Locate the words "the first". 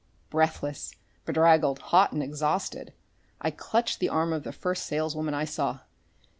4.41-4.87